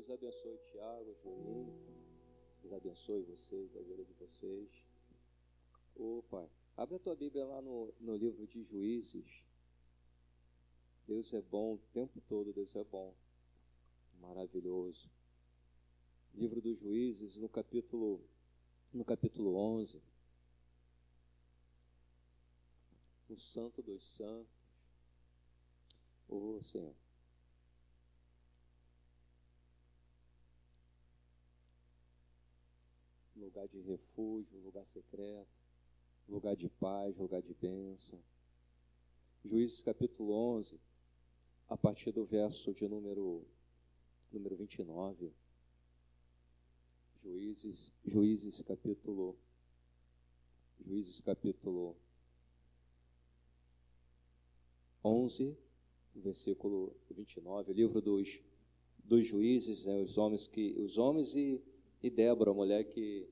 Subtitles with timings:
[0.00, 1.74] Deus abençoe Tiago, Juninho.
[2.62, 4.70] Deus abençoe vocês, a vida de vocês.
[5.94, 9.44] Ô Pai, abre a tua Bíblia lá no, no livro de Juízes.
[11.06, 13.14] Deus é bom o tempo todo, Deus é bom.
[14.20, 15.10] Maravilhoso.
[16.32, 18.24] Livro dos Juízes, no capítulo,
[18.94, 20.00] no capítulo 11.
[23.28, 24.48] O Santo dos Santos.
[26.26, 26.94] Ô Senhor.
[33.50, 35.50] Lugar de refúgio, lugar secreto,
[36.28, 38.16] lugar de paz, lugar de bênção.
[39.44, 40.78] Juízes capítulo 11,
[41.68, 43.44] a partir do verso de número,
[44.30, 45.32] número 29.
[47.24, 49.36] Juízes, Juízes capítulo,
[50.86, 51.96] Juízes capítulo
[55.02, 55.56] 11,
[56.14, 58.40] versículo 29, o livro dos,
[59.02, 61.60] dos juízes, né, os homens que, os homens e
[62.02, 63.28] e Débora, a mulher que,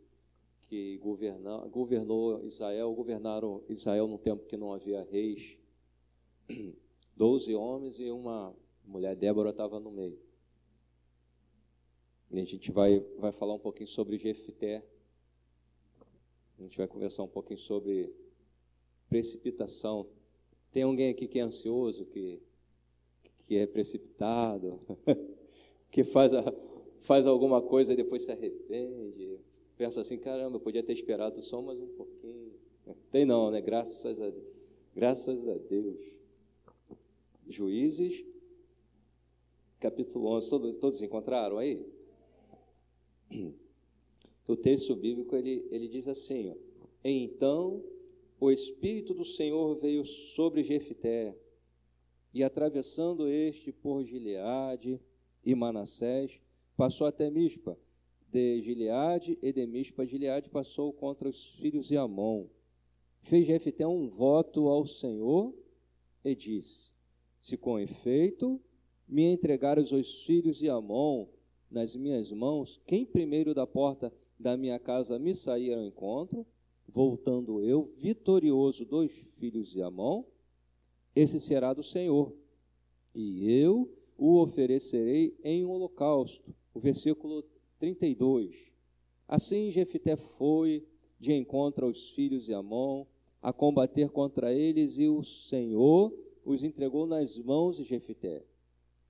[0.68, 5.56] que governa, governou Israel, governaram Israel num tempo que não havia reis.
[7.16, 10.18] Doze homens e uma mulher, Débora estava no meio.
[12.30, 14.84] E a gente vai, vai falar um pouquinho sobre Jefité.
[16.58, 18.12] A gente vai conversar um pouquinho sobre
[19.08, 20.06] precipitação.
[20.70, 22.42] Tem alguém aqui que é ansioso, que,
[23.38, 24.80] que é precipitado,
[25.90, 26.44] que faz a,
[27.00, 29.40] faz alguma coisa e depois se arrepende,
[29.78, 32.52] pensa assim, caramba, eu podia ter esperado só mais um pouquinho.
[33.10, 33.60] Tem não, né?
[33.60, 34.32] Graças a,
[34.94, 35.98] graças a Deus.
[37.48, 38.26] Juízes,
[39.78, 41.86] capítulo 11, todos, todos encontraram aí?
[44.46, 46.54] O texto bíblico, ele, ele diz assim, ó,
[47.04, 47.84] Então
[48.40, 51.36] o Espírito do Senhor veio sobre Jefité,
[52.32, 55.00] e atravessando este por Gileade
[55.44, 56.40] e Manassés,
[56.76, 57.78] passou até Mispa,
[58.30, 62.46] de Gileade, e de Mispa Gileade passou contra os filhos de Amon.
[63.22, 65.54] Fez Jefté um voto ao Senhor
[66.24, 66.90] e disse:
[67.40, 68.60] Se com efeito
[69.06, 71.26] me entregares os filhos de Amon
[71.70, 76.46] nas minhas mãos, quem primeiro da porta da minha casa me sair ao encontro,
[76.86, 80.24] voltando eu vitorioso dos filhos de Amon,
[81.14, 82.34] esse será do Senhor,
[83.14, 87.44] e eu o oferecerei em holocausto o versículo
[87.78, 88.72] 32.
[89.26, 90.86] Assim Jefité foi
[91.18, 93.04] de encontro aos filhos de Amon,
[93.42, 96.12] a combater contra eles, e o Senhor
[96.44, 98.44] os entregou nas mãos de Jefité.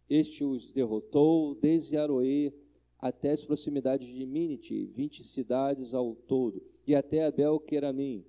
[0.09, 2.53] Este os derrotou desde Aroê
[2.99, 8.25] até as proximidades de Minite, vinte cidades ao todo, e até Abel Queramim.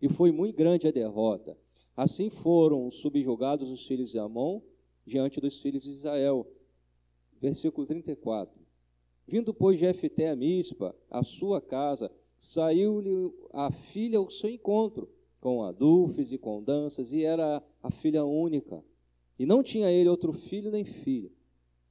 [0.00, 1.56] E foi muito grande a derrota.
[1.96, 4.62] Assim foram subjugados os filhos de Amon
[5.04, 6.46] diante dos filhos de Israel,
[7.42, 8.61] Versículo 34.
[9.26, 15.08] Vindo, pois, Jefté a Mispa, a sua casa, saiu-lhe a filha ao seu encontro,
[15.40, 18.84] com adufes e com danças, e era a filha única.
[19.38, 21.30] E não tinha ele outro filho nem filha.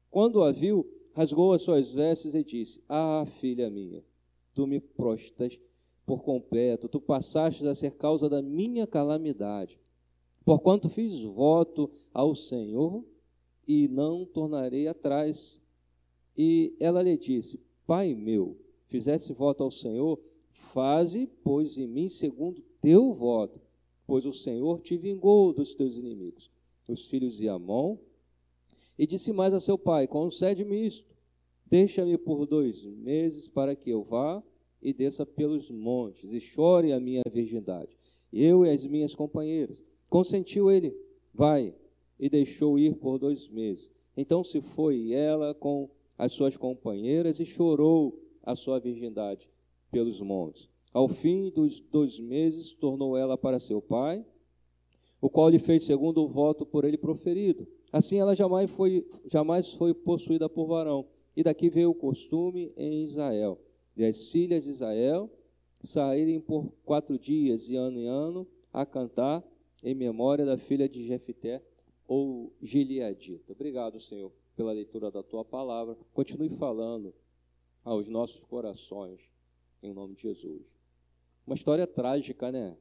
[0.10, 4.04] Quando a viu, rasgou as suas vestes e disse: Ah, filha minha,
[4.54, 5.60] tu me prostas
[6.06, 9.80] por completo, tu passaste a ser causa da minha calamidade.
[10.44, 13.06] Porquanto fiz voto ao Senhor
[13.68, 15.61] e não tornarei atrás.
[16.38, 20.20] E ela lhe disse: Pai meu, fizesse voto ao Senhor,
[20.52, 23.60] faze, pois, em mim segundo teu voto,
[24.06, 26.50] pois o Senhor te vingou dos teus inimigos,
[26.88, 27.98] os filhos de Amon.
[28.98, 31.16] E disse mais a seu pai: Concede-me isto,
[31.66, 34.44] deixa-me por dois meses para que eu vá
[34.82, 37.98] e desça pelos montes e chore a minha virgindade,
[38.34, 39.84] eu e as minhas companheiras.
[40.10, 40.96] Consentiu ele:
[41.34, 41.74] Vai,
[42.20, 43.92] e deixou ir por dois meses.
[44.16, 45.90] Então se foi ela com
[46.22, 49.50] as suas companheiras e chorou a sua virgindade
[49.90, 50.70] pelos montes.
[50.94, 54.24] Ao fim dos dois meses, tornou ela para seu pai,
[55.20, 57.68] o qual lhe fez segundo o voto por ele proferido.
[57.92, 61.08] Assim ela jamais foi, jamais foi possuída por varão.
[61.36, 63.60] E daqui veio o costume em Israel,
[63.96, 65.28] de as filhas de Israel
[65.84, 69.44] saírem por quatro dias, de ano em ano, a cantar
[69.84, 71.64] em memória da filha de Jefité,
[72.08, 73.54] ou Gileadita.
[73.54, 75.98] Obrigado, Senhor, pela leitura da tua palavra.
[76.14, 77.14] Continue falando
[77.84, 79.22] aos nossos corações,
[79.82, 80.64] em nome de Jesus.
[81.46, 82.78] Uma história trágica, né?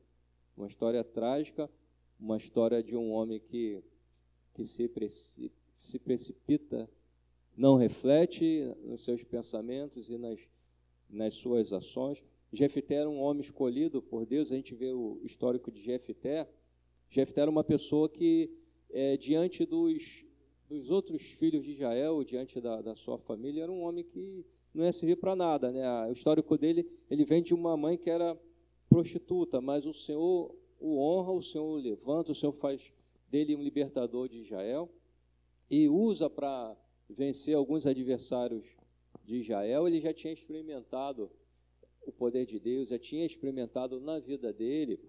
[0.57, 1.71] Uma história trágica,
[2.19, 3.83] uma história de um homem que,
[4.55, 4.91] que se,
[5.81, 6.89] se precipita,
[7.57, 10.41] não reflete nos seus pensamentos e nas,
[11.09, 12.23] nas suas ações.
[12.53, 16.49] Jefté era um homem escolhido por Deus, a gente vê o histórico de Jefté.
[17.09, 18.51] Jefté era uma pessoa que
[18.91, 20.25] é, diante dos,
[20.71, 24.85] dos outros filhos de Israel diante da, da sua família era um homem que não
[24.85, 25.73] ia servir para nada.
[25.73, 25.85] Né?
[26.09, 28.39] O histórico dele, ele vem de uma mãe que era
[28.89, 32.93] prostituta, mas o Senhor o honra, o Senhor o levanta, o Senhor faz
[33.29, 34.89] dele um libertador de Israel
[35.69, 36.77] e usa para
[37.09, 38.65] vencer alguns adversários
[39.25, 39.89] de Israel.
[39.89, 41.29] Ele já tinha experimentado
[42.07, 45.01] o poder de Deus, já tinha experimentado na vida dele,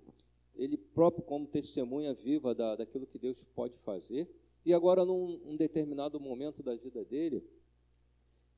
[0.55, 4.27] ele próprio como testemunha viva da, daquilo que Deus pode fazer.
[4.65, 7.43] E agora, num um determinado momento da vida dele,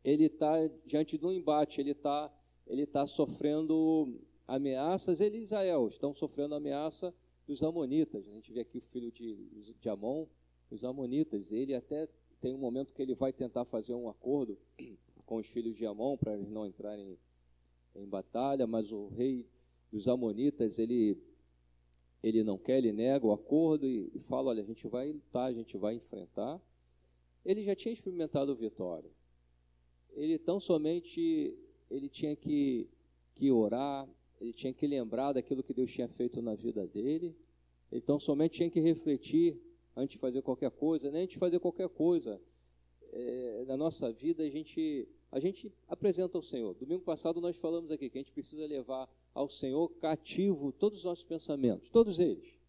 [0.04, 0.56] ele está
[0.86, 2.32] diante de um embate, ele está
[2.66, 7.14] ele tá sofrendo ameaças, ele e Israel estão sofrendo ameaça
[7.46, 8.28] dos amonitas.
[8.28, 10.26] A gente vê aqui o filho de, de Amon,
[10.70, 11.52] os amonitas.
[11.52, 12.08] Ele até
[12.40, 14.58] tem um momento que ele vai tentar fazer um acordo
[15.26, 17.18] com os filhos de Amon para eles não entrarem
[17.96, 19.48] em batalha, mas o rei
[19.92, 21.18] dos amonitas, ele
[22.24, 25.50] ele não quer, ele nega o acordo e, e fala, olha, a gente vai lutar,
[25.50, 26.62] a gente vai enfrentar.
[27.46, 29.12] Ele já tinha experimentado vitória.
[30.14, 31.54] Ele tão somente
[31.92, 32.88] ele tinha que,
[33.36, 34.08] que orar,
[34.40, 37.36] ele tinha que lembrar daquilo que Deus tinha feito na vida dele.
[37.92, 39.60] Então somente tinha que refletir
[39.96, 42.42] antes de fazer qualquer coisa, nem antes de fazer qualquer coisa.
[43.12, 46.74] É, na nossa vida a gente a gente apresenta ao Senhor.
[46.76, 51.04] Domingo passado nós falamos aqui que a gente precisa levar ao Senhor cativo todos os
[51.04, 52.60] nossos pensamentos, todos eles.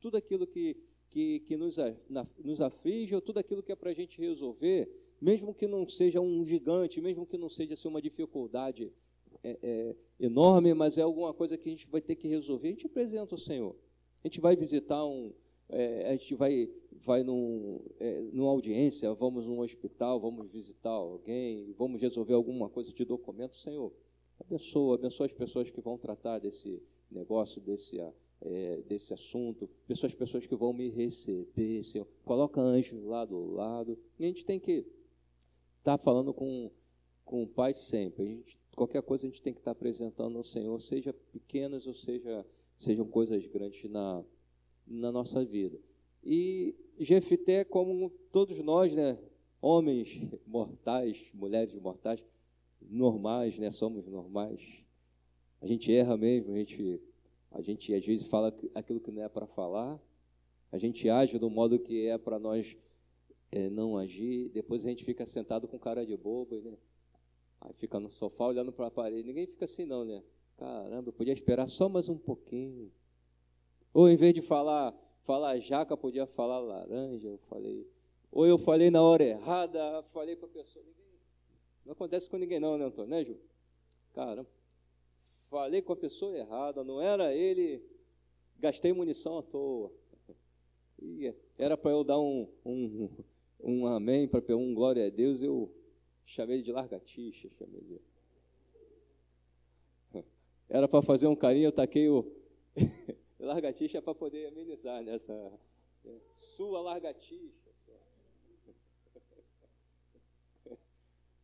[0.00, 0.76] Tudo aquilo que,
[1.08, 1.76] que, que nos,
[2.08, 5.88] na, nos aflige, ou tudo aquilo que é para a gente resolver, mesmo que não
[5.88, 8.92] seja um gigante, mesmo que não seja assim, uma dificuldade
[9.42, 12.72] é, é, enorme, mas é alguma coisa que a gente vai ter que resolver, a
[12.72, 13.76] gente apresenta ao Senhor.
[14.22, 15.32] A gente vai visitar um.
[15.68, 16.68] É, a gente vai
[17.04, 22.92] vai num, é, numa audiência, vamos num hospital, vamos visitar alguém, vamos resolver alguma coisa
[22.92, 23.92] de documento, Senhor,
[24.42, 27.98] abençoa, abençoa as pessoas que vão tratar desse negócio, desse,
[28.40, 33.98] é, desse assunto, pessoas, pessoas que vão me receber, Senhor, coloca anjos lá do lado,
[34.18, 34.86] e a gente tem que
[35.78, 36.70] estar tá falando com,
[37.24, 40.36] com o Pai sempre, a gente, qualquer coisa a gente tem que estar tá apresentando
[40.36, 42.44] ao Senhor, seja pequenas ou seja,
[42.76, 44.24] sejam coisas grandes na,
[44.86, 45.78] na nossa vida.
[46.24, 49.18] E Jefité, como todos nós, né,
[49.60, 52.22] homens mortais, mulheres mortais,
[52.92, 54.60] normais, né, somos normais.
[55.60, 57.00] A gente erra mesmo, a gente,
[57.50, 60.00] a gente às vezes fala aquilo que não é para falar,
[60.70, 62.76] a gente age do modo que é para nós
[63.50, 66.76] é, não agir, depois a gente fica sentado com cara de bobo, né?
[67.60, 69.28] Aí fica no sofá olhando para a parede.
[69.28, 70.22] Ninguém fica assim, não, né?
[70.56, 72.90] Caramba, eu podia esperar só mais um pouquinho.
[73.92, 77.28] Ou em vez de falar, falar jaca, podia falar laranja.
[77.28, 77.86] Eu falei,
[78.32, 80.84] ou eu falei na hora errada, falei para a pessoa.
[81.84, 83.10] Não acontece com ninguém, não, né, Antônio?
[83.10, 83.38] Né, Ju?
[84.14, 84.48] Caramba,
[85.48, 87.82] falei com a pessoa errada, não era ele,
[88.58, 89.92] gastei munição à toa.
[91.04, 93.08] E era para eu dar um, um,
[93.60, 95.68] um amém, para um glória a Deus, eu
[96.24, 98.00] chamei de largatixa, chamei de.
[100.68, 102.24] Era para fazer um carinho, eu taquei o.
[103.38, 105.32] largatixa para poder amenizar nessa.
[106.04, 106.20] Né?
[106.32, 107.61] Sua largatixa.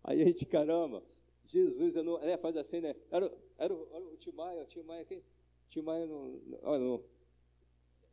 [0.08, 1.02] Aí a gente, caramba,
[1.44, 2.96] Jesus, eu não, é, faz assim, né?
[3.10, 5.22] Era, era, o, era o Timaya, o Timaya, quem?
[5.68, 7.04] Timaya não, olha, não.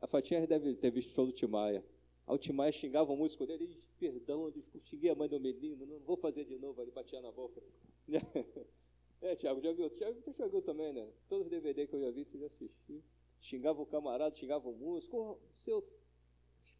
[0.01, 1.81] A Fatinha deve ter visto show do Timaya.
[2.27, 5.99] Aí o Timaya xingava o músico dele, perdão, desculpa, xinguei a mãe do menino, não
[5.99, 7.63] vou fazer de novo, ele batia na boca.
[9.21, 9.89] É, Tiago, já viu?
[9.89, 11.07] Tiago, tu já viu também, né?
[11.27, 13.01] Todos os DVD que eu já vi, tu já assistiu
[13.39, 15.83] xingava o camarada, xingava o músico, oh, seu,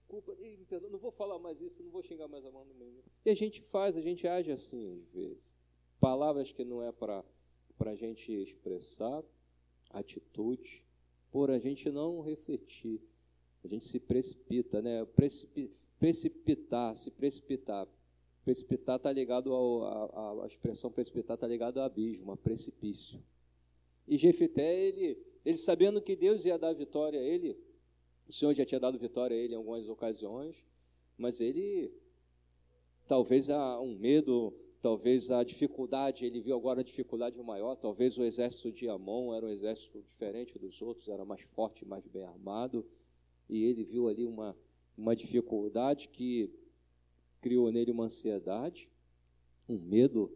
[0.05, 0.35] desculpa,
[0.89, 3.03] não vou falar mais isso, não vou xingar mais a mão do menino.
[3.25, 5.43] E a gente faz, a gente age assim às vezes.
[5.99, 7.23] Palavras que não é para
[7.79, 9.23] a gente expressar,
[9.89, 10.83] atitude,
[11.31, 13.01] por a gente não refletir.
[13.63, 15.03] A gente se precipita, né?
[15.05, 17.87] Precipi, precipitar, se precipitar.
[18.43, 23.19] Precipitar está ligado ao, a, a, expressão precipitar está ligado ao abismo, a precipício.
[24.07, 27.55] E Jefité, ele ele sabendo que Deus ia dar vitória a ele,
[28.27, 30.55] o Senhor já tinha dado vitória a ele em algumas ocasiões,
[31.17, 31.91] mas ele,
[33.07, 38.23] talvez há um medo, talvez a dificuldade, ele viu agora a dificuldade maior, talvez o
[38.23, 42.85] exército de Amon era um exército diferente dos outros, era mais forte, mais bem armado,
[43.47, 44.57] e ele viu ali uma,
[44.97, 46.49] uma dificuldade que
[47.39, 48.89] criou nele uma ansiedade,
[49.69, 50.31] um medo.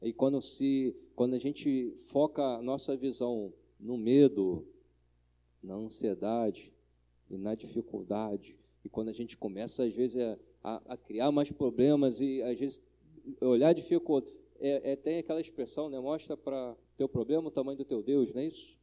[0.00, 4.64] E quando, se, quando a gente foca a nossa visão no medo,
[5.60, 6.73] na ansiedade
[7.34, 8.56] e na dificuldade.
[8.84, 12.58] E quando a gente começa, às vezes, a, a, a criar mais problemas e, às
[12.58, 12.82] vezes,
[13.40, 14.34] olhar dificuldade.
[14.60, 15.98] É, é, tem aquela expressão, né?
[15.98, 18.78] Mostra para teu problema o tamanho do teu Deus, não é isso?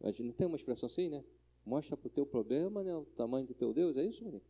[0.00, 1.22] A gente não tem uma expressão assim, né?
[1.64, 4.42] Mostra para o teu problema né, o tamanho do teu Deus, é isso, Maria?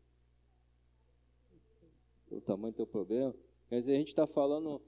[2.31, 3.35] o tamanho do teu problema.
[3.69, 4.81] Quer dizer, a gente está falando,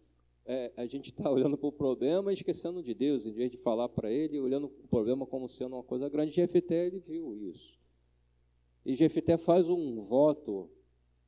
[0.46, 3.58] é, a gente está olhando para o problema e esquecendo de Deus, em vez de
[3.58, 6.32] falar para ele, olhando o problema como sendo uma coisa grande.
[6.32, 7.78] Jefité, ele viu isso.
[8.84, 10.68] E Jefité faz um voto,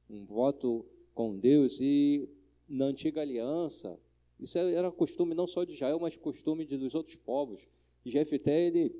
[0.09, 0.85] um voto
[1.15, 2.29] com Deus, e
[2.69, 3.99] na antiga aliança,
[4.39, 7.67] isso era costume não só de Israel, mas costume de, dos outros povos.
[8.05, 8.95] E Jefité, ele,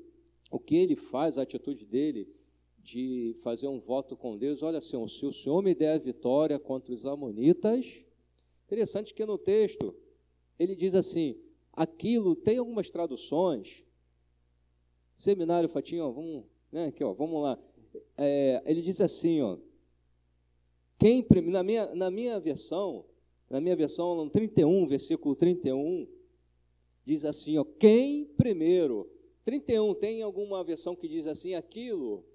[0.49, 2.27] o que ele faz, a atitude dele,
[2.79, 6.57] de fazer um voto com Deus, olha, Senhor, se o Senhor me der a vitória
[6.57, 7.85] contra os amonitas,
[8.65, 9.93] interessante que no texto
[10.57, 11.37] ele diz assim,
[11.73, 13.83] aquilo, tem algumas traduções,
[15.13, 17.59] seminário Fatinho, vamos, né, aqui, ó, vamos lá,
[18.17, 19.57] é, ele diz assim, ó,
[20.99, 23.05] quem, na minha, na minha versão,
[23.49, 26.07] na minha versão, no 31, versículo 31,
[27.05, 29.09] diz assim, ó, quem primeiro,
[29.45, 32.25] 31, tem alguma versão que diz assim, aquilo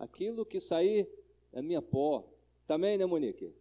[0.00, 1.06] aquilo que sair
[1.52, 2.26] da minha pó.
[2.66, 3.52] Também, né, Monique?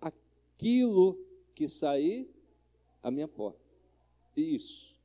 [0.00, 1.22] Aquilo
[1.54, 2.28] que sair
[3.02, 3.54] a minha pó.
[4.34, 4.95] Isso.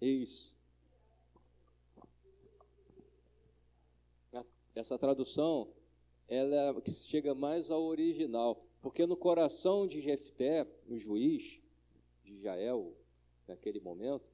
[0.00, 0.54] Isso.
[4.74, 5.68] Essa tradução,
[6.28, 11.60] ela é que chega mais ao original, porque no coração de Jefté, o juiz
[12.24, 12.96] de Jael,
[13.46, 14.30] naquele momento,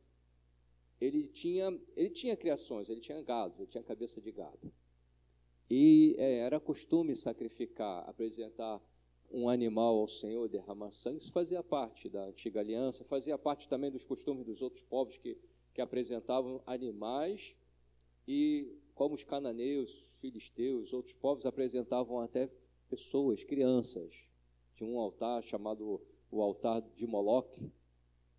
[1.00, 4.72] ele tinha, ele tinha criações, ele tinha gado, ele tinha cabeça de gado.
[5.68, 8.80] E é, era costume sacrificar, apresentar
[9.30, 13.90] um animal ao Senhor, derramar sangue, isso fazia parte da antiga aliança, fazia parte também
[13.90, 15.36] dos costumes dos outros povos que,
[15.76, 17.54] que apresentavam animais,
[18.26, 22.50] e como os cananeus, filisteus, outros povos apresentavam até
[22.88, 24.14] pessoas, crianças.
[24.74, 27.70] Tinha um altar chamado o altar de Moloque,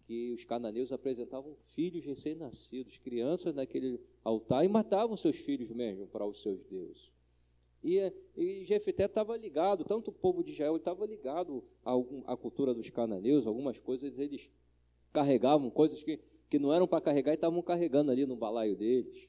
[0.08, 6.26] que os cananeus apresentavam filhos recém-nascidos, crianças naquele altar, e matavam seus filhos mesmo para
[6.26, 7.12] os seus deuses.
[7.84, 8.00] E,
[8.36, 11.64] e estava ligado, tanto o povo de Israel estava ligado
[12.26, 14.50] à cultura dos cananeus, algumas coisas eles
[15.14, 19.28] carregavam, coisas que, que não eram para carregar e estavam carregando ali no balaio deles.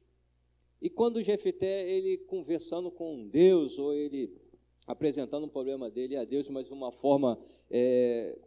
[0.80, 4.32] E quando Jefté, ele conversando com Deus, ou ele
[4.86, 7.38] apresentando um problema dele a Deus, mas de uma forma,
[7.70, 8.38] é,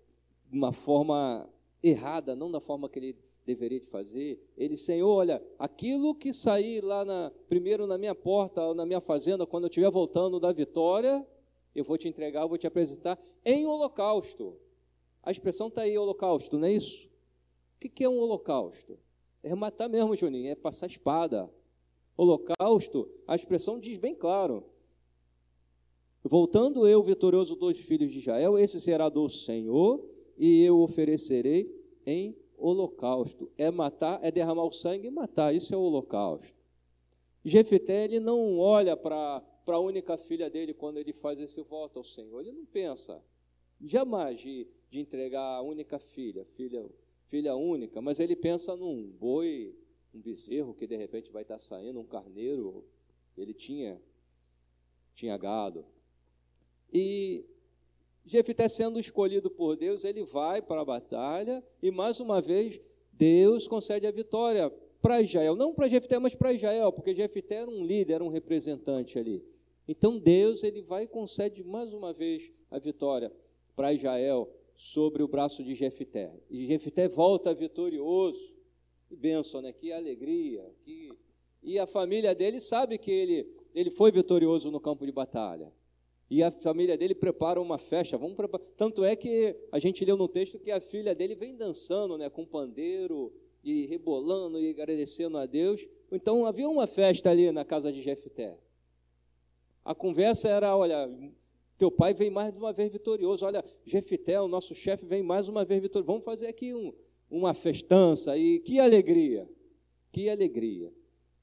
[0.52, 1.48] uma forma
[1.84, 4.40] errada, não da forma que ele deveria de fazer.
[4.58, 9.02] Ele, Senhor, olha, aquilo que sair lá na, primeiro na minha porta ou na minha
[9.02, 11.26] fazenda, quando eu estiver voltando da vitória,
[11.76, 14.58] eu vou te entregar, eu vou te apresentar em holocausto.
[15.22, 17.11] A expressão está aí, holocausto, não é isso?
[17.84, 19.00] O que é um holocausto?
[19.42, 21.50] É matar mesmo, Juninho, é passar espada.
[22.16, 24.64] Holocausto, a expressão diz bem claro.
[26.24, 30.08] Voltando eu, vitorioso dos filhos de Israel, esse será do Senhor,
[30.38, 33.52] e eu oferecerei em holocausto.
[33.58, 35.56] É matar, é derramar o sangue e matar.
[35.56, 36.56] Isso é o holocausto.
[37.44, 42.06] Jefité, ele não olha para a única filha dele quando ele faz esse voto ao
[42.06, 42.42] Senhor.
[42.42, 43.20] Ele não pensa
[43.84, 46.88] jamais de, de entregar a única filha, filha,
[47.32, 49.74] filha única, mas ele pensa num boi,
[50.14, 52.84] um bezerro que de repente vai estar saindo, um carneiro.
[53.38, 54.02] Ele tinha,
[55.16, 55.86] tinha gado.
[56.92, 57.46] E
[58.26, 62.82] Jefité sendo escolhido por Deus, ele vai para a batalha e mais uma vez
[63.14, 64.70] Deus concede a vitória
[65.02, 68.30] para Israel, não para Jefité, mas para Israel, porque Jefité era um líder, era um
[68.30, 69.42] representante ali.
[69.88, 73.32] Então Deus ele vai e concede mais uma vez a vitória
[73.74, 76.34] para Israel sobre o braço de Jefité.
[76.50, 78.52] E Jefité volta vitorioso.
[79.08, 79.72] Que bênção, né?
[79.72, 80.68] Que alegria.
[80.84, 81.14] Que...
[81.62, 85.72] E a família dele sabe que ele, ele foi vitorioso no campo de batalha
[86.32, 88.18] e a família dele prepara uma festa.
[88.18, 88.38] Vamos.
[88.76, 92.30] Tanto é que a gente leu no texto que a filha dele vem dançando, né,
[92.30, 93.32] com pandeiro
[93.64, 95.86] e rebolando e agradecendo a Deus.
[96.12, 98.58] Então havia uma festa ali na casa de Jefté.
[99.86, 101.08] A conversa era, olha,
[101.82, 103.44] teu pai vem mais uma vez vitorioso.
[103.44, 106.06] Olha, Jefté, o nosso chefe, vem mais uma vez vitorioso.
[106.06, 106.94] Vamos fazer aqui um,
[107.28, 109.50] uma festança e que alegria,
[110.12, 110.94] que alegria.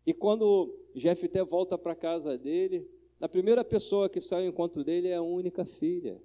[0.07, 2.89] E quando Jefté volta para casa dele,
[3.21, 6.23] a primeira pessoa que sai ao encontro dele é a única filha.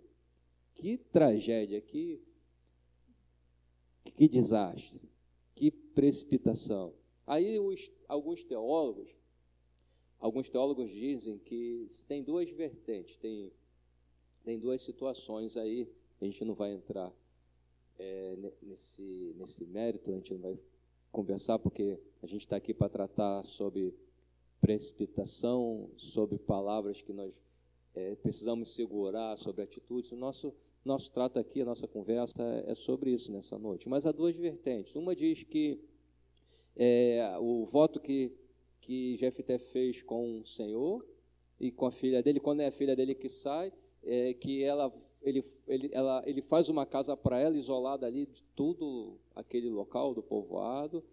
[0.76, 2.22] Que tragédia, que,
[4.16, 5.02] que desastre,
[5.56, 6.94] que precipitação.
[7.26, 9.10] Aí os, alguns teólogos,
[10.20, 13.52] alguns teólogos dizem que tem duas vertentes, tem,
[14.44, 15.90] tem duas situações aí,
[16.22, 17.12] a gente não vai entrar
[17.98, 20.60] é, nesse, nesse mérito, a gente não vai
[21.12, 23.94] conversar, porque a gente está aqui para tratar sobre
[24.60, 27.34] precipitação, sobre palavras que nós
[27.94, 30.12] é, precisamos segurar, sobre atitudes.
[30.12, 33.88] O nosso, nosso trato aqui, a nossa conversa é sobre isso nessa noite.
[33.90, 34.96] Mas há duas vertentes.
[34.96, 35.80] Uma diz que
[36.76, 38.32] é, o voto que
[38.84, 41.08] que Jefté fez com o Senhor
[41.58, 43.72] e com a filha dele, quando é a filha dele que sai,
[44.04, 44.92] é, que ela,
[45.22, 50.14] ele, ele, ela, ele faz uma casa para ela, isolada ali de tudo aquele local
[50.14, 51.04] do povoado,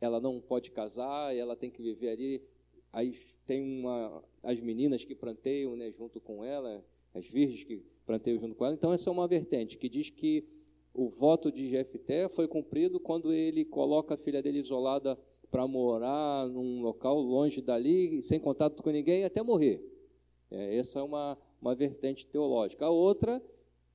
[0.00, 2.42] ela não pode casar, ela tem que viver ali,
[2.92, 6.84] aí tem uma, as meninas que planteiam né, junto com ela,
[7.14, 10.46] as virgens que planteiam junto com ela, então essa é uma vertente que diz que
[10.92, 15.18] o voto de Jefté foi cumprido quando ele coloca a filha dele isolada
[15.50, 19.84] para morar num local longe dali, sem contato com ninguém, até morrer.
[20.50, 22.84] É, essa é uma, uma vertente teológica.
[22.84, 23.42] A outra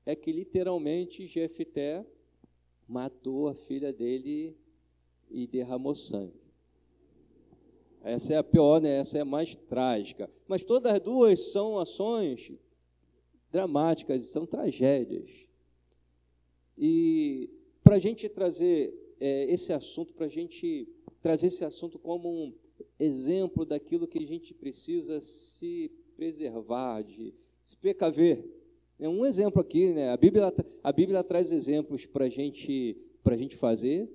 [0.03, 2.03] é que literalmente Jefté
[2.87, 4.57] matou a filha dele
[5.29, 6.41] e derramou sangue.
[8.01, 8.97] Essa é a pior, né?
[8.97, 10.27] essa é a mais trágica.
[10.47, 12.51] Mas todas as duas são ações
[13.51, 15.29] dramáticas, são tragédias.
[16.75, 17.51] E
[17.83, 20.87] para a gente trazer é, esse assunto, para a gente
[21.21, 22.53] trazer esse assunto como um
[22.99, 27.33] exemplo daquilo que a gente precisa se preservar, de
[27.69, 28.43] se precaver.
[28.99, 30.09] É um exemplo aqui, né?
[30.09, 30.51] A Bíblia,
[30.83, 34.09] a Bíblia traz exemplos para gente, a gente fazer,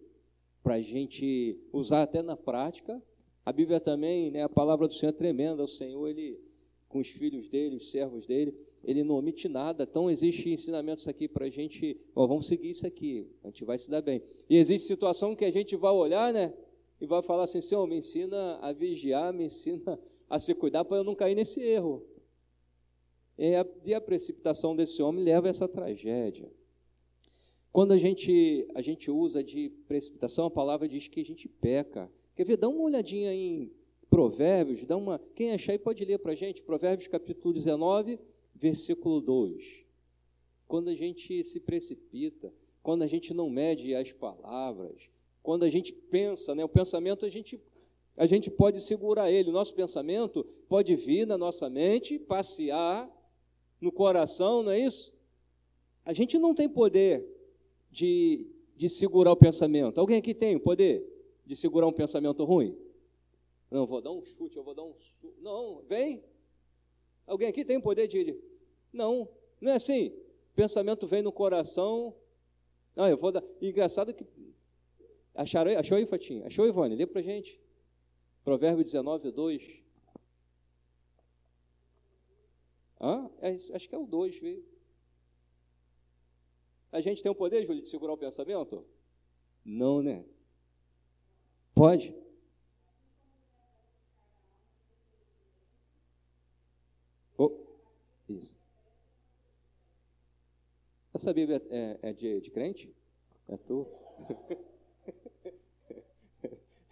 [0.61, 3.01] para a gente usar até na prática.
[3.47, 5.63] A Bíblia também, né, a palavra do Senhor é tremenda.
[5.63, 6.37] O Senhor, ele,
[6.89, 9.87] com os filhos dele, os servos dele, ele não omite nada.
[9.89, 13.79] Então, existe ensinamentos aqui para a gente, ó, vamos seguir isso aqui, a gente vai
[13.79, 14.21] se dar bem.
[14.51, 16.53] E existe situação que a gente vai olhar, né,
[17.01, 19.97] e vai falar assim, Senhor, me ensina a vigiar, me ensina
[20.29, 22.05] a se cuidar para eu não cair nesse erro.
[23.37, 26.51] E a, e a precipitação desse homem leva a essa tragédia.
[27.73, 32.11] Quando a gente, a gente usa de precipitação, a palavra diz que a gente peca.
[32.37, 32.57] Quer ver?
[32.57, 33.73] Dá uma olhadinha em
[34.09, 35.19] Provérbios, dá uma.
[35.35, 38.21] Quem achar pode ler para a gente, Provérbios capítulo 19,
[38.55, 39.85] versículo 2.
[40.69, 45.11] Quando a gente se precipita, quando a gente não mede as palavras,
[45.43, 47.61] quando a gente pensa, né, o pensamento a gente
[48.17, 53.11] a gente pode segurar ele, o nosso pensamento pode vir na nossa mente, passear
[53.85, 55.13] no coração, não é isso?
[56.05, 57.25] A gente não tem poder
[57.91, 59.99] de, de segurar o pensamento.
[59.99, 61.05] Alguém aqui tem o poder
[61.45, 62.77] de segurar um pensamento ruim?
[63.71, 64.95] Não, vou dar um chute, eu vou dar um.
[65.41, 66.25] Não, vem.
[67.27, 68.39] Alguém aqui tem o poder de.
[68.93, 69.29] Não,
[69.61, 70.13] não é assim.
[70.55, 72.15] Pensamento vem no coração.
[72.97, 73.45] Não, eu vou dar.
[73.61, 74.27] Engraçado que.
[75.35, 76.47] Acharam, achou aí, Fatinha?
[76.47, 76.95] Achou, Ivone?
[76.95, 77.61] Lê para gente.
[78.45, 79.84] Provérbio 19, 2.
[83.01, 83.31] Hã?
[83.41, 84.65] É, acho que é o 2, viu?
[86.93, 88.85] A gente tem o poder, Júlio, de segurar o pensamento?
[89.65, 90.25] Não, né?
[91.75, 92.15] Pode?
[97.37, 97.51] Oh,
[98.29, 98.57] isso.
[101.13, 102.95] Essa Bíblia é, é de, de crente?
[103.49, 103.87] É tu?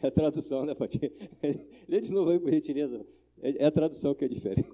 [0.02, 1.12] É tradução, né, Patinho?
[1.88, 3.06] Lê de novo aí, por gentileza.
[3.40, 4.68] É, é a tradução que é diferente.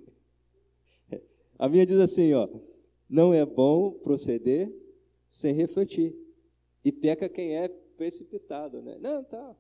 [1.58, 2.48] A minha diz assim, ó.
[3.08, 4.70] Não é bom proceder
[5.30, 6.14] sem refletir.
[6.84, 8.98] E peca quem é precipitado, né?
[9.00, 9.56] Não, tá.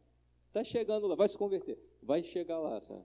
[0.52, 1.78] Tá chegando lá, vai se converter.
[2.02, 3.04] Vai chegar lá, sabe?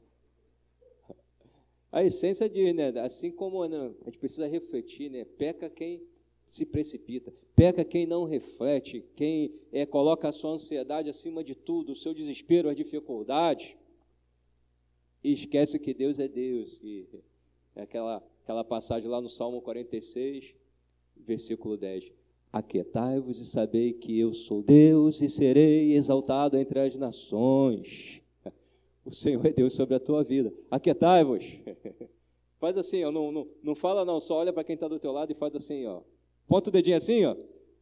[1.91, 2.89] A essência diz, né?
[2.99, 5.25] Assim como né, a gente precisa refletir, né?
[5.25, 6.03] Peca quem
[6.47, 7.33] se precipita.
[7.55, 12.13] Peca quem não reflete, quem é, coloca a sua ansiedade acima de tudo, o seu
[12.13, 13.75] desespero, as dificuldades,
[15.23, 16.79] e esquece que Deus é Deus.
[16.83, 17.07] E
[17.75, 20.53] é aquela, aquela passagem lá no Salmo 46,
[21.15, 22.11] versículo 10.
[22.51, 28.21] Aquietai-vos e sabei que eu sou Deus e serei exaltado entre as nações.
[29.05, 30.53] O Senhor é Deus sobre a tua vida.
[30.71, 31.43] Aquietai-vos.
[32.57, 35.11] Faz assim, ó, não, não, não fala não, só olha para quem está do teu
[35.11, 35.99] lado e faz assim, ó.
[36.47, 37.35] Ponta o dedinho assim, ó.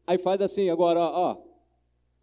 [0.07, 1.37] Aí faz assim, agora, ó.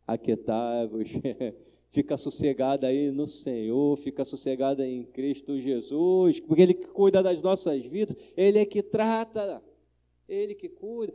[0.05, 1.11] Aquietai-vos.
[1.91, 7.43] fica sossegada aí no Senhor, fica sossegada em Cristo Jesus, porque Ele que cuida das
[7.43, 9.63] nossas vidas, Ele é que trata,
[10.29, 11.15] Ele que cuida.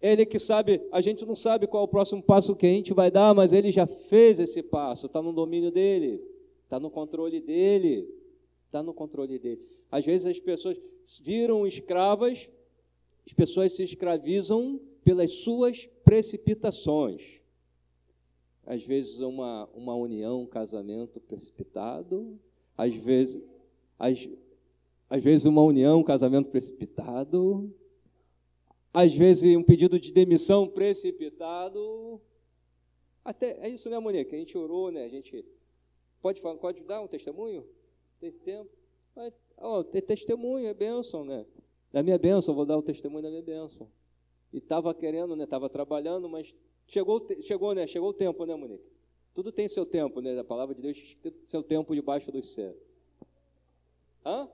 [0.00, 2.94] Ele que sabe, a gente não sabe qual é o próximo passo que a gente
[2.94, 6.22] vai dar, mas Ele já fez esse passo, está no domínio dEle,
[6.64, 8.08] está no controle dEle,
[8.66, 9.60] está no controle dEle.
[9.90, 10.78] Às vezes as pessoas
[11.20, 12.48] viram escravas
[13.28, 17.37] as pessoas se escravizam pelas suas precipitações.
[18.68, 22.38] Às vezes, uma, uma união, um casamento precipitado.
[22.76, 23.42] Às vezes,
[23.98, 24.28] às,
[25.08, 27.74] às vezes, uma união, um casamento precipitado.
[28.92, 32.20] Às vezes, um pedido de demissão precipitado.
[33.24, 34.34] Até, é isso, né, Monique?
[34.34, 35.04] A gente orou, né?
[35.04, 35.44] A gente
[36.20, 37.66] pode, falar, pode dar um testemunho?
[38.20, 38.70] Tem tempo?
[39.16, 41.46] Mas, ó, ter testemunho é bênção, né?
[41.92, 43.88] da minha bênção, vou dar o testemunho da minha bênção.
[44.52, 45.44] E estava querendo, né?
[45.44, 46.54] Estava trabalhando, mas
[46.86, 47.86] chegou, chegou, né?
[47.86, 48.84] Chegou o tempo, né, Monique?
[49.34, 50.38] Tudo tem seu tempo, né?
[50.38, 52.76] A palavra de Deus tem seu tempo debaixo dos céus.
[54.24, 54.48] Hã?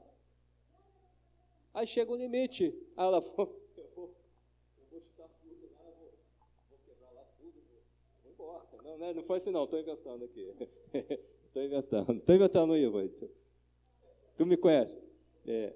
[1.73, 2.75] Aí chega um limite.
[2.97, 4.15] Aí ela falou, eu vou,
[4.79, 6.13] eu vou chutar tudo lá, vou,
[6.71, 7.63] vou quebrar lá tudo.
[8.85, 10.55] Não, não, não foi assim não, estou inventando aqui.
[11.55, 12.19] Estou inventando.
[12.19, 13.09] Estou inventando, Ivan.
[14.37, 14.99] Tu me conhece?
[15.47, 15.73] É.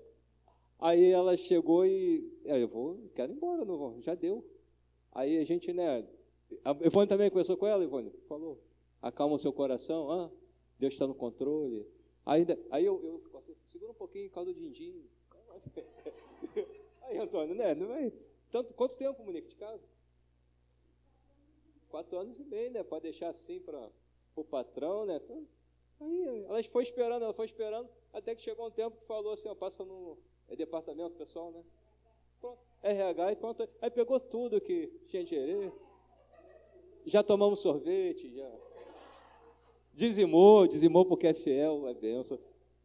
[0.79, 2.41] Aí ela chegou e.
[2.45, 4.45] É, eu vou, quero ir embora, não vou, já deu.
[5.13, 6.07] Aí a gente, né?
[6.65, 8.13] A Ivone também conversou com ela, Ivone?
[8.29, 8.63] Falou.
[9.03, 10.31] Acalma o seu coração, ah,
[10.79, 11.87] Deus está no controle.
[12.25, 15.09] Ainda, aí eu, eu assim, segura um pouquinho, caldo de din
[17.03, 17.75] Aí, Antônio, né?
[17.75, 18.13] Não é,
[18.51, 19.83] tanto, quanto tempo, Monique, de casa?
[21.89, 22.83] Quatro anos e meio, né?
[22.83, 23.91] Para deixar assim para
[24.37, 25.21] o patrão, né?
[26.01, 29.49] Aí ela foi esperando, ela foi esperando, até que chegou um tempo que falou assim,
[29.49, 31.63] ó, passa no é departamento pessoal, né?
[32.41, 33.69] Pronto, RH e pronto.
[33.81, 35.73] Aí pegou tudo que tinha direito.
[37.05, 38.51] Já tomamos sorvete, já.
[39.95, 42.39] Dizimou, dizimou porque é fiel, é benção.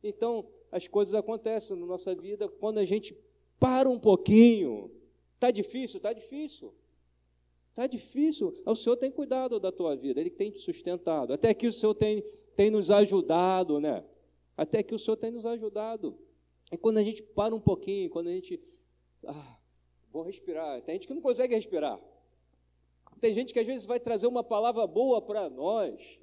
[0.04, 3.16] Então, as coisas acontecem na nossa vida quando a gente
[3.60, 4.92] para um pouquinho.
[5.36, 5.98] Está difícil?
[5.98, 6.74] Está difícil.
[7.70, 8.62] Está difícil.
[8.66, 11.34] O Senhor tem cuidado da tua vida, Ele tem te sustentado.
[11.34, 12.24] Até aqui o Senhor tem,
[12.56, 14.04] tem nos ajudado, né?
[14.56, 16.18] Até que o Senhor tem nos ajudado.
[16.74, 18.60] E quando a gente para um pouquinho, quando a gente.
[19.28, 19.58] Ah,
[20.12, 20.82] vou respirar.
[20.82, 22.02] Tem gente que não consegue respirar.
[23.20, 26.20] Tem gente que às vezes vai trazer uma palavra boa para nós.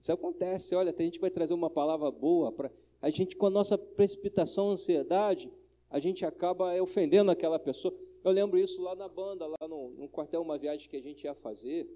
[0.00, 2.72] Isso acontece, olha, tem gente que vai trazer uma palavra boa para.
[3.02, 5.52] A gente, com a nossa precipitação, ansiedade,
[5.90, 7.94] a gente acaba ofendendo aquela pessoa.
[8.24, 11.24] Eu lembro isso lá na banda, lá no, no quartel, uma viagem que a gente
[11.24, 11.86] ia fazer.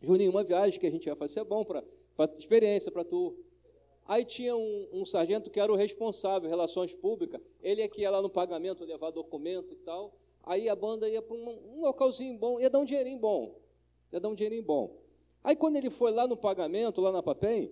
[0.00, 1.84] Juninho, uma viagem que a gente ia fazer, é bom para
[2.38, 3.36] experiência para tu.
[4.10, 7.40] Aí tinha um, um, sargento que era o responsável, relações públicas.
[7.62, 10.12] Ele é que ia lá no pagamento levar documento e tal.
[10.42, 13.54] Aí a banda ia para um, um, localzinho bom, ia dar um dinheirinho bom.
[14.12, 14.96] Ia dar um dinheirinho bom.
[15.44, 17.70] Aí quando ele foi lá no pagamento, lá na PAPEM,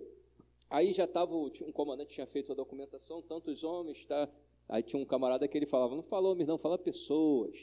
[0.69, 4.29] aí já estava, um comandante tinha feito a documentação, tantos homens, tá?
[4.69, 7.53] Aí tinha um camarada que ele falava, não fala homens não, fala pessoas.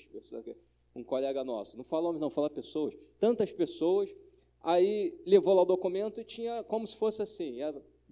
[0.94, 2.94] Um colega nosso, não fala homens não, fala pessoas.
[3.18, 4.14] Tantas pessoas.
[4.62, 7.62] Aí levou lá o documento e tinha como se fosse assim,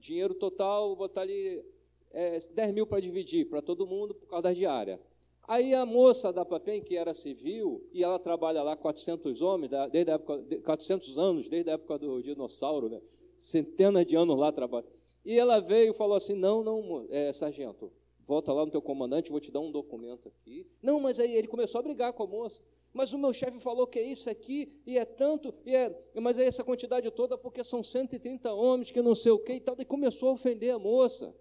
[0.04, 1.64] dinheiro total, botar ali
[2.10, 5.00] é, 10 mil para dividir para todo mundo por causa da diária.
[5.46, 10.10] Aí a moça da PAPEM, que era civil, e ela trabalha lá 400 homens, desde
[10.10, 13.00] a época, 400 anos, desde a época do dinossauro, né?
[13.36, 14.90] centenas de anos lá trabalhando.
[15.24, 17.92] E ela veio e falou assim: Não, não, é, sargento,
[18.24, 20.66] volta lá no teu comandante, vou te dar um documento aqui.
[20.82, 22.62] Não, mas aí ele começou a brigar com a moça
[22.94, 26.38] mas o meu chefe falou que é isso aqui, e é tanto, e é, mas
[26.38, 29.74] é essa quantidade toda porque são 130 homens que não sei o que e tal,
[29.76, 31.34] e começou a ofender a moça,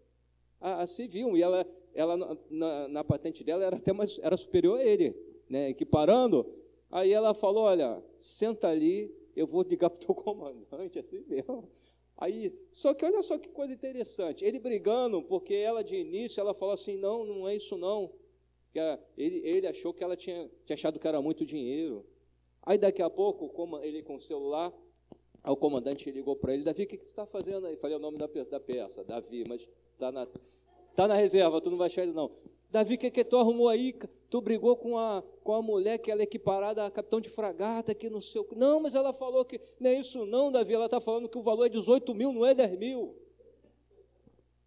[0.60, 1.64] a, a civil, e ela,
[1.94, 2.18] ela
[2.50, 5.16] na, na, patente dela era até mais, era superior a ele,
[5.48, 6.52] né, equiparando,
[6.90, 11.70] aí ela falou, olha, senta ali, eu vou ligar para o teu comandante, assim mesmo,
[12.16, 14.46] Aí, só que olha só que coisa interessante.
[14.46, 18.14] Ele brigando, porque ela de início ela falou assim: não, não é isso não
[18.74, 18.80] que
[19.16, 22.04] ele, ele achou que ela tinha, tinha achado que era muito dinheiro.
[22.64, 24.74] Aí daqui a pouco, como ele com o celular,
[25.46, 27.78] o comandante ligou para ele, Davi, o que, que tu está fazendo aí?
[27.78, 30.28] Falei o nome da, da peça, Davi, mas está na,
[30.96, 32.32] tá na reserva, tu não vai achar ele não.
[32.72, 33.94] Davi, o que, que tu arrumou aí?
[34.32, 37.94] Tu brigou com a, com a mulher que ela é equiparada a capitão de fragata,
[37.94, 40.86] que não sei o Não, mas ela falou que não é isso não, Davi, ela
[40.86, 43.16] está falando que o valor é 18 mil, não é 10 mil.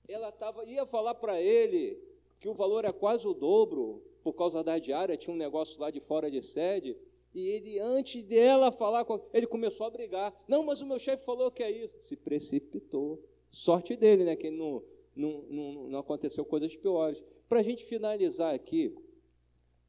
[0.06, 2.05] Ela tava, ia falar para ele
[2.40, 5.90] que o valor é quase o dobro, por causa da diária, tinha um negócio lá
[5.90, 6.96] de fora de sede,
[7.34, 10.34] e ele, antes dela falar, ele começou a brigar.
[10.48, 12.00] Não, mas o meu chefe falou que é isso.
[12.00, 13.22] Se precipitou.
[13.50, 14.34] Sorte dele, né?
[14.34, 14.82] Que não,
[15.14, 17.22] não, não, não aconteceu coisas piores.
[17.46, 18.96] Para a gente finalizar aqui,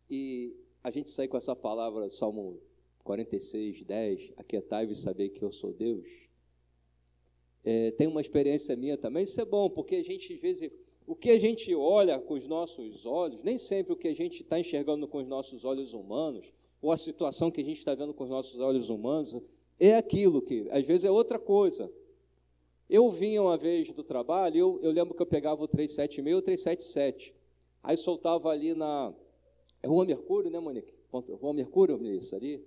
[0.10, 2.60] e a gente sair com essa palavra, Salmo
[3.04, 6.06] 46, 10, aquietai-vos e saber que eu sou Deus.
[7.64, 10.72] É, tem uma experiência minha também, isso é bom, porque a gente, às vezes,
[11.08, 14.44] o que a gente olha com os nossos olhos, nem sempre o que a gente
[14.44, 18.14] está enxergando com os nossos olhos humanos, ou a situação que a gente está vendo
[18.14, 19.34] com os nossos olhos humanos,
[19.80, 21.90] é aquilo que, às vezes, é outra coisa.
[22.90, 26.42] Eu vinha uma vez do trabalho, eu, eu lembro que eu pegava o 376 ou
[26.42, 27.34] 377,
[27.82, 29.14] aí soltava ali na
[29.82, 30.94] é Rua Mercúrio, né, Monique?
[31.10, 32.62] Rua Mercúrio, Melissa, ali.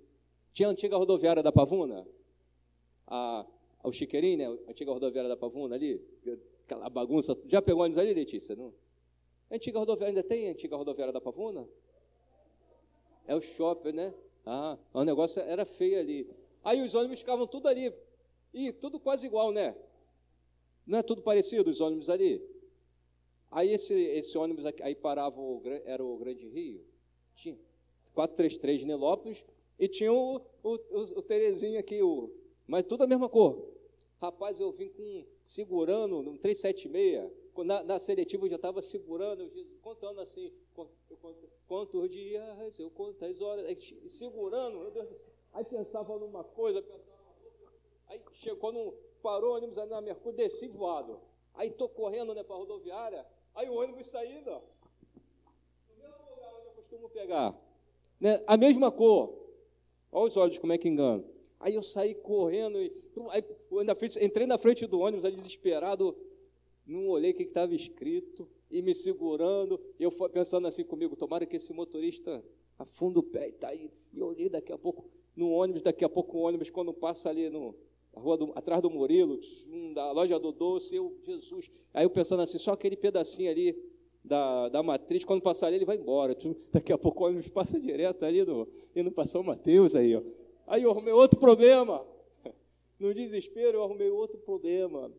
[0.51, 2.07] Tinha a antiga rodoviária da Pavuna,
[3.05, 3.45] a,
[3.83, 6.01] o Chiqueirinho, né, a antiga rodoviária da Pavuna ali,
[6.71, 7.37] aquela bagunça.
[7.47, 8.55] Já pegou ônibus ali, Letícia?
[8.55, 8.73] Não?
[9.49, 11.67] Antiga rodoviária, ainda tem antiga rodoviária da Pavuna?
[13.27, 14.13] É o shopping, né?
[14.45, 16.29] Ah, o negócio era feio ali.
[16.63, 17.93] Aí os ônibus ficavam tudo ali.
[18.53, 19.75] E tudo quase igual, né?
[20.85, 22.41] Não é tudo parecido os ônibus ali?
[23.49, 26.85] Aí esse, esse ônibus aqui, aí parava, o, era o Grande Rio.
[27.35, 27.57] Tinha
[28.13, 29.43] 433 de Nelópolis
[29.77, 32.31] e tinha o, o, o, o Terezinha aqui, o,
[32.65, 33.67] mas tudo a mesma cor.
[34.21, 37.31] Rapaz, eu vim com segurando no 376.
[37.65, 40.53] Na, na seletiva eu já estava segurando, contando assim,
[41.67, 43.65] quantos dias, eu quantas horas,
[44.07, 44.93] segurando.
[45.51, 47.11] Aí pensava numa coisa, pensava
[48.07, 51.19] Aí chegou, quando parou o ônibus ali na Mercúrio, desci voado.
[51.55, 56.67] Aí estou correndo né, para a rodoviária, aí o ônibus saindo, no mesmo lugar onde
[56.67, 57.59] eu costumo pegar.
[58.19, 59.33] Né, a mesma cor.
[60.11, 61.25] Olha os olhos como é que engano.
[61.59, 63.43] Aí eu saí correndo, e, aí,
[64.21, 66.15] entrei na frente do ônibus, ali desesperado,
[66.85, 71.57] não olhei o que estava escrito, e me segurando, eu pensando assim comigo, tomara que
[71.57, 72.43] esse motorista
[72.79, 73.91] afunda o pé e tá aí.
[74.13, 77.29] E eu olhei daqui a pouco no ônibus, daqui a pouco o ônibus, quando passa
[77.29, 77.75] ali no,
[78.13, 79.39] rua do, atrás do Murilo,
[79.93, 81.69] da loja do doce, eu, Jesus.
[81.93, 83.77] Aí eu pensando assim, só aquele pedacinho ali
[84.23, 86.35] da, da matriz, quando passar ali, ele vai embora.
[86.71, 90.21] Daqui a pouco o ônibus passa direto ali, no, indo para São Mateus aí, ó.
[90.67, 92.05] Aí eu arrumei outro problema.
[93.01, 95.11] No desespero, eu arrumei outro problema.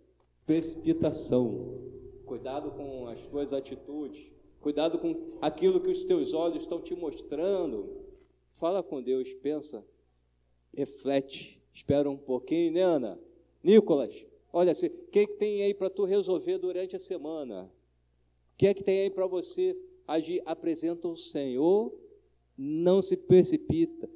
[0.47, 1.91] Precipitação.
[2.25, 4.31] Cuidado com as tuas atitudes.
[4.61, 7.91] Cuidado com aquilo que os teus olhos estão te mostrando.
[8.53, 9.85] Fala com Deus, pensa,
[10.73, 13.19] reflete Espera um pouquinho, né, Ana?
[13.65, 14.15] Nicolas,
[14.53, 17.65] olha, o que, tem aí para tu resolver durante a semana?
[17.65, 20.41] O que é que tem aí para você agir?
[20.45, 21.93] Apresenta o Senhor,
[22.57, 24.09] não se precipita.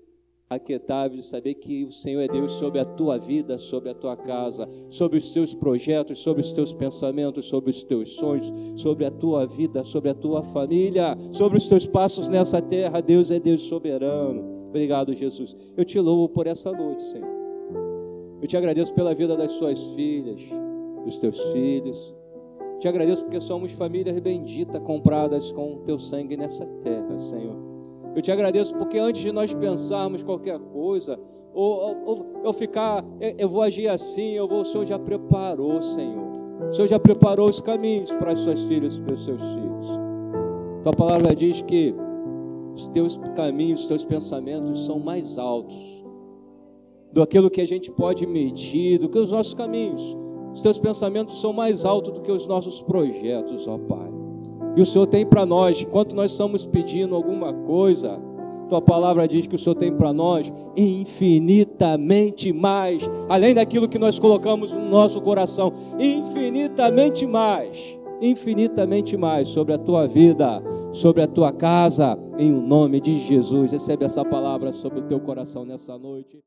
[0.48, 4.16] Aquietável de saber que o Senhor é Deus sobre a tua vida, sobre a tua
[4.16, 9.10] casa, sobre os teus projetos, sobre os teus pensamentos, sobre os teus sonhos, sobre a
[9.10, 13.00] tua vida, sobre a tua família, sobre os teus passos nessa terra.
[13.00, 14.68] Deus é Deus soberano.
[14.68, 15.56] Obrigado, Jesus.
[15.76, 17.28] Eu te louvo por essa noite, Senhor.
[18.40, 20.40] Eu te agradeço pela vida das suas filhas,
[21.04, 22.14] dos teus filhos.
[22.78, 27.65] Te agradeço porque somos famílias benditas, compradas com teu sangue nessa terra, Senhor.
[28.16, 31.20] Eu te agradeço porque antes de nós pensarmos qualquer coisa,
[31.52, 35.82] ou, ou, eu ficar, eu, eu vou agir assim, eu vou, o Senhor já preparou,
[35.82, 36.24] Senhor.
[36.70, 39.86] O Senhor já preparou os caminhos para as suas filhas e para os seus filhos.
[40.82, 41.94] Tua palavra diz que
[42.74, 45.76] os teus caminhos, os teus pensamentos são mais altos
[47.12, 50.16] do aquilo que a gente pode medir, do que os nossos caminhos.
[50.54, 54.15] Os teus pensamentos são mais altos do que os nossos projetos, ó Pai.
[54.76, 58.20] E o Senhor tem para nós, enquanto nós estamos pedindo alguma coisa,
[58.68, 64.18] tua palavra diz que o Senhor tem para nós infinitamente mais, além daquilo que nós
[64.18, 70.62] colocamos no nosso coração, infinitamente mais, infinitamente mais sobre a tua vida,
[70.92, 73.72] sobre a tua casa, em o nome de Jesus.
[73.72, 76.38] Recebe essa palavra sobre o teu coração nessa noite.